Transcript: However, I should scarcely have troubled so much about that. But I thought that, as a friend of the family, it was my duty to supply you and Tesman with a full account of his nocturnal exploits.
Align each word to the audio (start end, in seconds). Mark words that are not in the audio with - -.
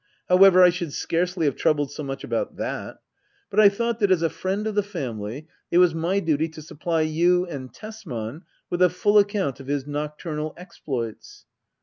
However, 0.27 0.63
I 0.63 0.71
should 0.71 0.93
scarcely 0.93 1.45
have 1.45 1.55
troubled 1.55 1.91
so 1.91 2.01
much 2.01 2.23
about 2.23 2.55
that. 2.57 2.97
But 3.51 3.59
I 3.59 3.69
thought 3.69 3.99
that, 3.99 4.09
as 4.09 4.23
a 4.23 4.31
friend 4.31 4.65
of 4.65 4.73
the 4.73 4.81
family, 4.81 5.47
it 5.69 5.77
was 5.77 5.93
my 5.93 6.19
duty 6.19 6.49
to 6.49 6.61
supply 6.63 7.01
you 7.01 7.45
and 7.45 7.71
Tesman 7.71 8.41
with 8.71 8.81
a 8.81 8.89
full 8.89 9.19
account 9.19 9.59
of 9.59 9.67
his 9.67 9.85
nocturnal 9.85 10.55
exploits. 10.57 11.45